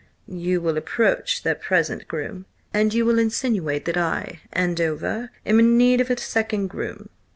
"You 0.27 0.61
will 0.61 0.77
approach 0.77 1.43
their 1.43 1.53
present 1.53 2.07
groom, 2.07 2.47
and 2.73 2.91
you 2.91 3.05
will 3.05 3.19
insinuate 3.19 3.85
that 3.85 3.97
I, 3.97 4.39
Andover, 4.51 5.29
am 5.45 5.59
in 5.59 5.77
need 5.77 6.01
of 6.01 6.09
a 6.09 6.17
second 6.19 6.69
groom. 6.71 7.09